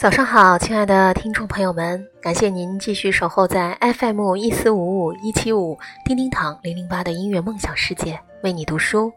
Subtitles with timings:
[0.00, 9.12] 早上好，亲爱的听众朋友们，感谢您继续守候在 FM 一四五五一七五叮叮堂零零八的音乐梦想世界，为你读书。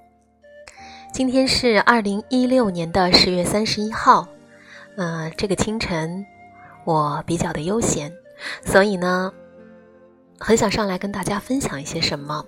[1.13, 4.27] 今天是二零一六年的十月三十一号，
[4.97, 6.25] 呃，这个清晨
[6.83, 8.11] 我比较的悠闲，
[8.65, 9.31] 所以呢，
[10.39, 12.43] 很想上来跟大家分享一些什么。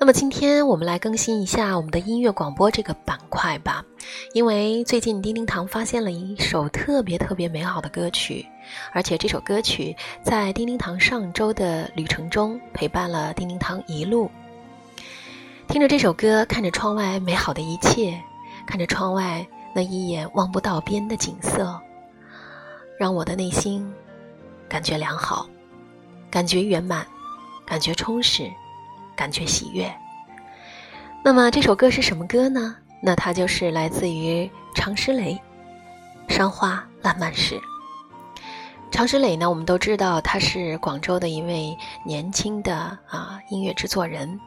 [0.00, 3.84] 那么今天我们来更新一下我们的音乐广播这个板块吧，
[4.32, 8.46] 因为最近叮叮堂发现了一首特别特别美好的歌曲，
[8.94, 14.30] 而且这首歌曲在叮叮堂上周的旅程中陪伴了叮叮堂一路。
[15.68, 18.18] 听着这首歌，看着窗外美好的一切，
[18.66, 21.78] 看着窗外那一眼望不到边的景色，
[22.98, 23.86] 让我的内心
[24.66, 25.46] 感觉良好，
[26.30, 27.06] 感觉圆满，
[27.66, 28.50] 感觉充实。
[29.20, 29.94] 感觉喜悦。
[31.22, 32.74] 那么这首歌是什么歌呢？
[33.02, 35.38] 那它就是来自于常石磊，
[36.32, 37.54] 《山花烂漫时》。
[38.90, 42.74] 常石磊呢，我们都知道他是广州的一位年轻的
[43.06, 44.40] 啊音乐制作人。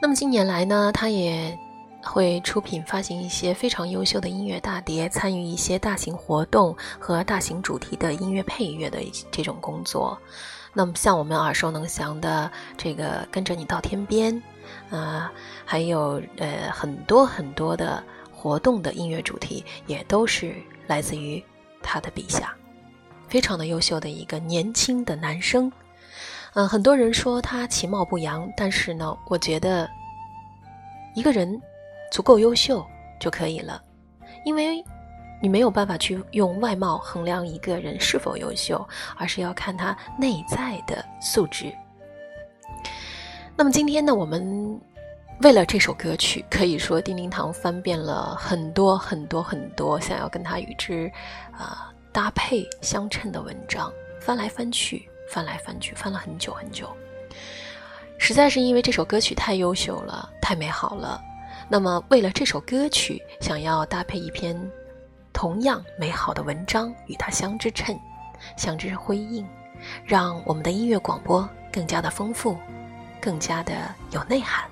[0.00, 1.56] 那么近年来呢，他也
[2.02, 8.98] 会出品发行一些非常优秀的音乐大碟，参与一些大型活动和大型主题的音乐配乐的
[9.30, 10.18] 这种工作。
[10.74, 14.42] 那么，像我们耳熟能详的这个“跟着你到天边”，
[14.90, 15.30] 啊，
[15.64, 18.02] 还有呃很多很多的
[18.34, 21.42] 活动的音乐主题，也都是来自于
[21.82, 22.54] 他的笔下，
[23.28, 25.70] 非常的优秀的一个年轻的男生。
[26.54, 29.88] 嗯，很多人说他其貌不扬，但是呢，我觉得
[31.14, 31.60] 一个人
[32.12, 32.86] 足够优秀
[33.18, 33.82] 就可以了，
[34.44, 34.84] 因为。
[35.44, 41.76] 你没有办法去用外貌衡量一个人是否优秀，而是要看他内在的素质。
[43.56, 44.80] 那么今天呢，我们
[45.40, 51.10] 为了这首歌曲，可以说叮叮堂翻遍了很多很多很多想要跟他与之
[51.50, 56.88] 啊搭配相称的文章，翻来翻去，翻来翻去，翻了很久很久。
[58.16, 61.20] 实在是因为这首歌曲太优秀了，太美好了。
[61.72, 64.54] 那么为了这首歌曲，想要搭配一篇。
[65.32, 67.98] 同样美好的文章与它相之衬，
[68.58, 69.48] 相之辉映，
[70.04, 72.58] 让我们的音乐广播更加的丰富，
[73.22, 73.72] 更加的
[74.10, 74.68] 有内涵。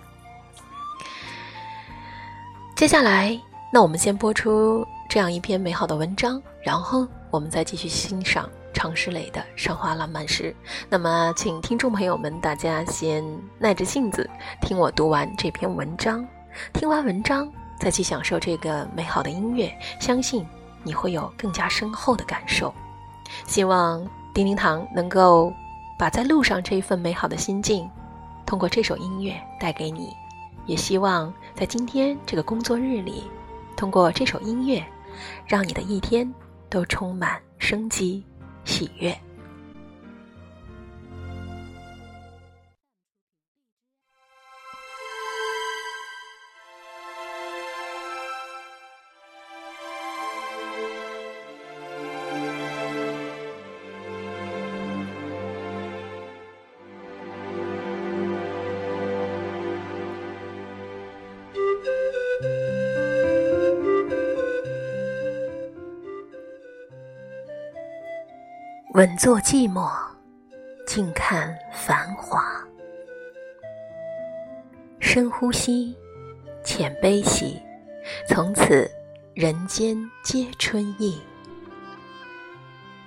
[2.77, 3.41] 接下来，
[3.73, 10.53] 那我们先播出这样一篇美好的文章，然后我们再继续欣赏常石磊的《山花烂漫时》。
[10.91, 13.25] 那么，请听众朋友们，大家先
[13.59, 14.29] 耐着性子
[14.61, 16.29] 听我读完这篇文章，
[16.73, 17.51] 听完文章。
[17.81, 20.47] 再去享受这个美好的音乐，相信
[20.83, 22.75] 你会有更加深厚的感受。
[23.47, 25.51] 希望叮叮堂能够
[25.99, 27.89] 把在路上这一份美好的心境，
[28.45, 30.11] 通过这首音乐带给你。
[30.67, 33.25] 也希望在今天这个工作日里，
[33.79, 34.85] 通过这首音乐，
[35.47, 36.31] 让你的一天
[36.69, 38.23] 都充满生机、
[38.67, 39.19] 喜悦。
[69.01, 69.91] 稳坐寂寞，
[70.87, 72.45] 静看繁华。
[74.99, 75.97] 深呼吸，
[76.63, 77.59] 浅悲喜，
[78.29, 78.91] 从此
[79.33, 81.19] 人间皆春意。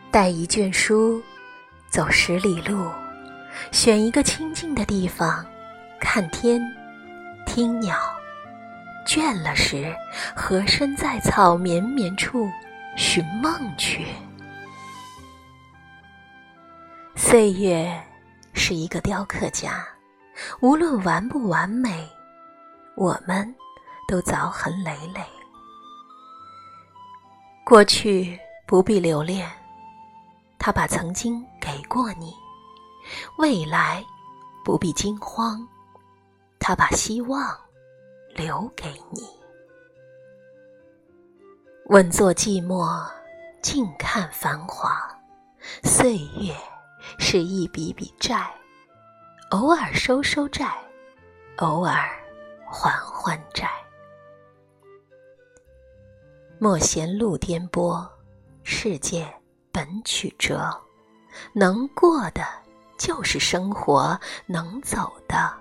[0.09, 1.21] 带一卷书，
[1.91, 2.89] 走十里路，
[3.71, 5.45] 选一个清静的地方，
[5.99, 6.59] 看天，
[7.45, 7.95] 听鸟。
[9.05, 9.95] 倦了时，
[10.35, 12.49] 合身在草绵绵处，
[12.97, 14.07] 寻梦去。
[17.33, 17.91] 岁月
[18.53, 19.83] 是一个雕刻家，
[20.61, 22.07] 无论完不完美，
[22.95, 23.55] 我们
[24.07, 25.19] 都凿痕累累。
[27.65, 29.51] 过去不必留恋，
[30.59, 32.27] 他把曾经给过你；
[33.39, 34.05] 未来
[34.63, 35.67] 不必惊慌，
[36.59, 37.59] 他把希望
[38.35, 39.23] 留给你。
[41.87, 43.11] 稳坐寂寞，
[43.63, 45.03] 静看繁华，
[45.81, 46.55] 岁月。
[47.17, 48.51] 是一笔笔债，
[49.51, 50.71] 偶尔收收债，
[51.57, 51.93] 偶尔
[52.65, 53.69] 还还债。
[56.59, 58.07] 莫嫌路颠簸，
[58.63, 59.27] 世界
[59.71, 60.69] 本曲折，
[61.51, 62.43] 能过的
[62.97, 65.53] 就是生活，能走的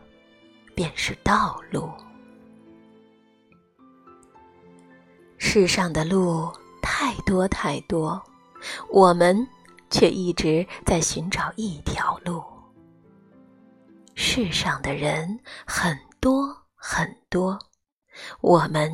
[0.75, 1.91] 便是道路。
[5.39, 6.51] 世上的路
[6.81, 8.23] 太多太多，
[8.89, 9.47] 我们
[9.93, 12.43] 却一直在寻找一条路。
[14.15, 17.59] 世上的人很多很多，
[18.41, 18.91] 我们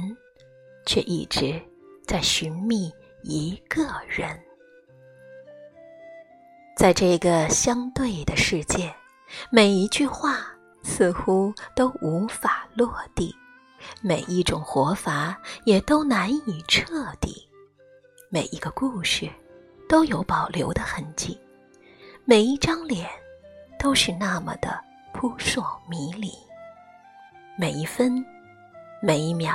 [0.85, 1.61] 却一直
[2.07, 2.93] 在寻觅
[3.23, 4.39] 一个人。
[6.77, 8.95] 在这个相对的世界，
[9.51, 10.45] 每一句话
[10.83, 13.35] 似乎都无法落地，
[14.03, 17.49] 每一种活法也都难以彻底，
[18.31, 19.29] 每一个故事
[19.89, 21.41] 都有保留的痕迹，
[22.25, 23.09] 每一张脸
[23.79, 24.79] 都是那么的
[25.15, 26.31] 扑朔迷离，
[27.57, 28.25] 每一分
[29.01, 29.55] 每一秒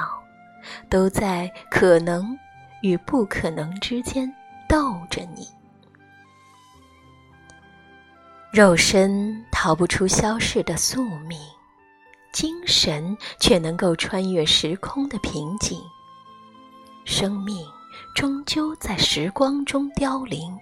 [0.89, 2.37] 都在可能
[2.81, 4.27] 与不可能之间
[4.67, 5.47] 斗着你。
[8.51, 11.39] 肉身逃不出消逝的宿命，
[12.31, 15.79] 精神却能够穿越时空的瓶颈。
[17.05, 17.65] 生命
[18.13, 20.57] 终究在时光中凋零，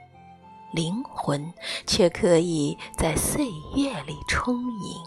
[0.73, 1.53] 灵魂
[1.85, 3.45] 却可以在岁
[3.75, 5.03] 月里充盈。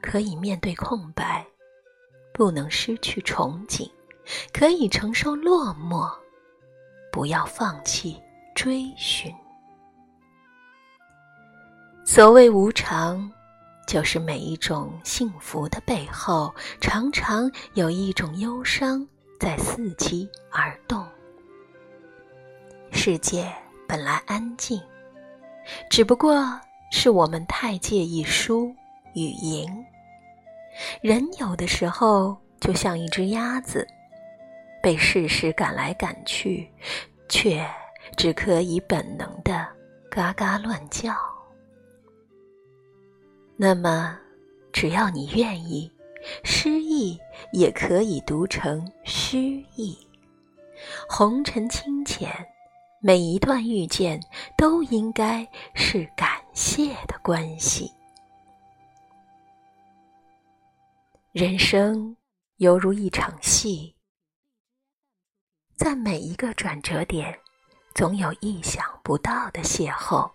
[0.00, 1.46] 可以面对空白，
[2.32, 3.90] 不能失去憧憬；
[4.52, 6.10] 可以承受落寞，
[7.12, 8.20] 不要放弃
[8.54, 9.34] 追寻。
[12.06, 13.30] 所谓无常，
[13.86, 19.06] 就是每一种幸福的背后，常常有一种忧伤
[19.38, 21.06] 在伺机而动。
[22.90, 23.52] 世界
[23.86, 24.80] 本来安静，
[25.90, 26.60] 只不过
[26.90, 28.74] 是我们太介意输
[29.14, 29.84] 与赢。
[31.00, 33.86] 人有的时候就像一只鸭子，
[34.82, 36.68] 被世事赶来赶去，
[37.28, 37.66] 却
[38.16, 39.66] 只可以本能的
[40.10, 41.14] 嘎嘎乱叫。
[43.56, 44.18] 那么，
[44.72, 45.90] 只要你愿意，
[46.42, 47.18] 诗意
[47.52, 49.38] 也可以读成诗
[49.74, 49.96] 意。
[51.08, 52.30] 红尘清浅，
[53.00, 54.20] 每一段遇见
[54.56, 57.92] 都应该是感谢的关系。
[61.32, 62.16] 人生
[62.56, 63.94] 犹如一场戏，
[65.76, 67.38] 在每一个转折点，
[67.94, 70.30] 总有意想不到的邂逅，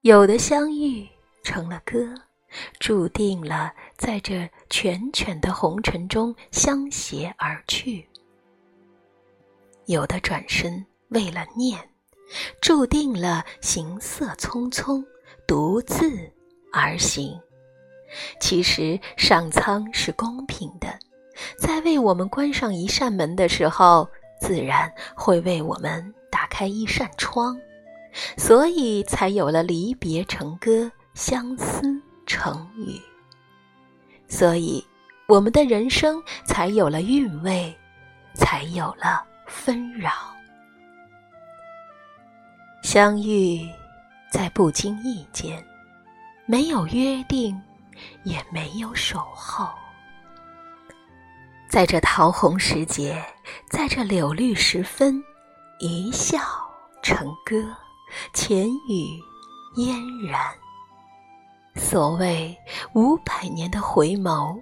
[0.00, 1.08] 有的相遇。
[1.42, 2.12] 成了歌，
[2.78, 8.08] 注定了在这缱绻的红尘中相携而去。
[9.86, 11.78] 有的转身为了念，
[12.60, 15.04] 注定了行色匆匆，
[15.46, 16.32] 独自
[16.72, 17.38] 而行。
[18.40, 20.98] 其实上苍是公平的，
[21.58, 24.08] 在为我们关上一扇门的时候，
[24.40, 27.56] 自然会为我们打开一扇窗，
[28.36, 30.90] 所以才有了离别成歌。
[31.14, 33.00] 相思成语，
[34.28, 34.84] 所以
[35.26, 37.74] 我们的人生才有了韵味，
[38.34, 40.10] 才有了纷扰。
[42.82, 43.68] 相遇
[44.30, 45.64] 在不经意间，
[46.46, 47.60] 没有约定，
[48.24, 49.68] 也没有守候。
[51.68, 53.24] 在这桃红时节，
[53.68, 55.22] 在这柳绿时分，
[55.78, 56.38] 一笑
[57.02, 57.56] 成歌，
[58.32, 59.20] 浅语
[59.74, 60.40] 嫣然。
[61.76, 62.56] 所谓
[62.94, 64.60] 五百年的回眸，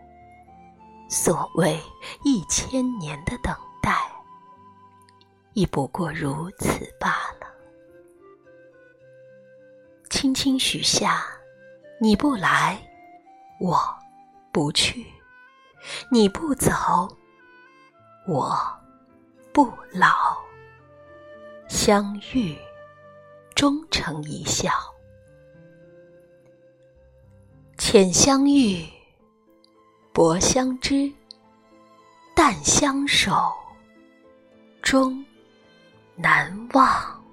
[1.09, 1.81] 所谓
[2.25, 3.97] 一千年的等待，
[5.53, 7.09] 亦不过如此罢
[7.41, 7.47] 了。
[10.11, 11.25] 轻轻许下，
[12.01, 12.79] 你不来，
[13.61, 13.79] 我
[14.53, 15.05] 不去；
[16.11, 16.73] 你不走，
[18.27, 18.57] 我
[19.53, 20.37] 不老。
[21.69, 22.57] 相遇，
[23.55, 24.71] 终成一笑。
[27.87, 28.83] 浅相遇，
[30.11, 31.13] 薄相知，
[32.35, 33.53] 淡相守，
[34.81, 35.23] 终
[36.17, 37.24] 难忘。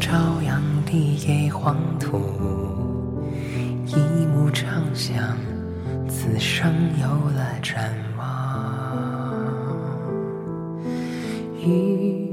[0.00, 2.18] 朝阳递给黄土，
[3.86, 5.36] 一幕长相，
[6.08, 8.24] 此生有了展望。
[11.64, 12.30] 雨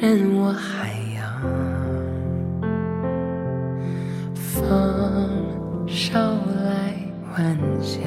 [0.00, 1.24] 任我海洋，
[4.34, 6.20] 风捎
[6.64, 6.94] 来
[7.36, 8.02] 晚香，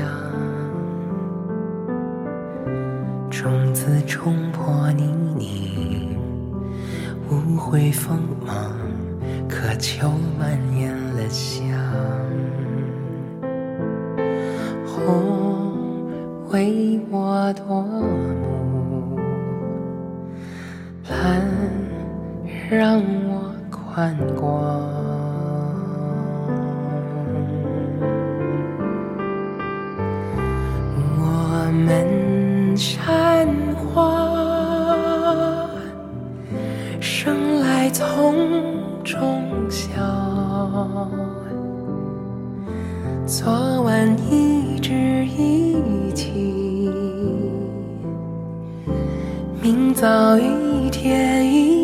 [3.29, 5.03] 种子冲破泥
[5.37, 5.98] 泞，
[7.31, 8.73] 无悔锋芒，
[9.47, 10.09] 渴求
[10.39, 11.77] 蔓延了香。
[14.87, 16.09] 红
[16.49, 19.19] 为我夺目，
[21.07, 21.45] 蓝
[22.67, 24.49] 让我宽广。
[31.21, 34.38] 我们山花
[37.21, 38.33] 生来丛
[39.03, 39.91] 中笑，
[43.27, 46.89] 昨晚一枝一起，
[49.61, 51.78] 明早一天一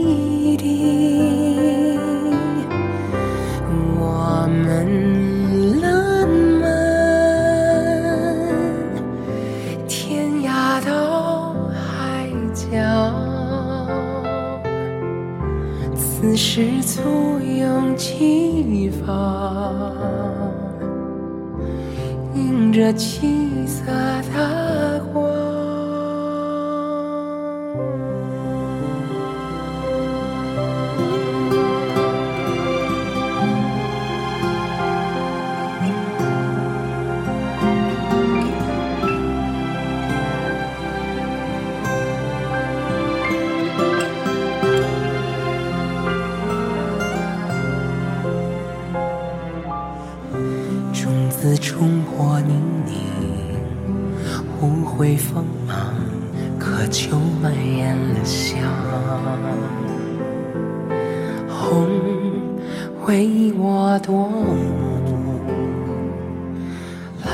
[16.36, 19.94] 是簇拥齐放，
[22.36, 24.54] 映着七色的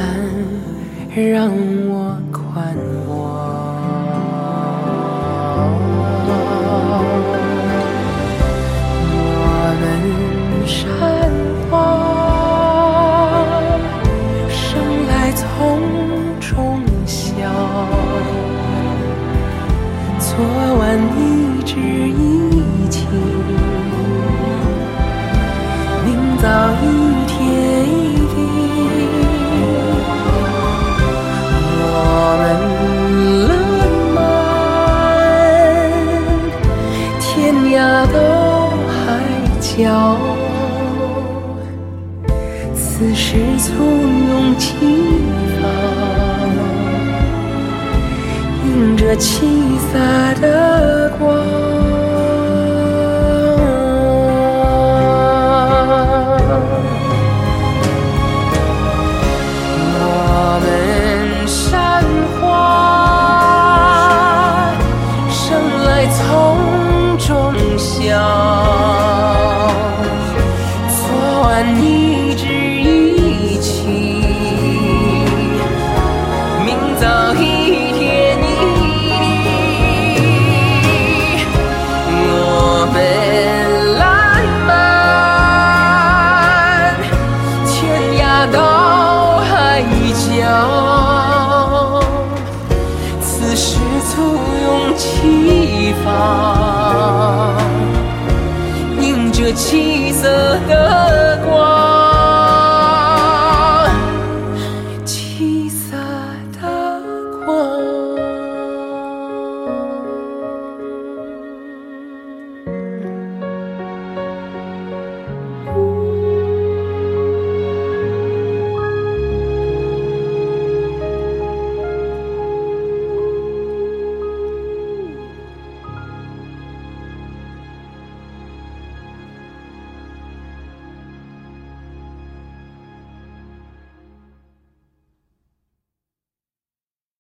[0.02, 0.18] 蓝
[1.16, 1.52] 让
[1.88, 3.12] 我宽广。
[9.14, 9.18] 我
[9.80, 9.84] 们
[10.66, 10.74] 山
[11.70, 11.72] 花
[14.50, 14.60] 生
[15.08, 15.40] 来丛
[16.40, 16.50] 中
[17.06, 17.30] 笑，
[20.18, 20.26] 昨
[20.80, 20.82] 晚
[21.16, 21.20] 一
[21.64, 22.20] 枝一
[22.90, 22.98] 起，
[26.04, 26.10] 明
[26.42, 26.48] 早
[26.82, 26.84] 一
[39.82, 40.18] 海角，
[42.76, 44.76] 此时簇拥齐
[45.60, 45.64] 放，
[48.68, 49.48] 映着七
[49.92, 49.98] 色
[50.40, 51.81] 的光。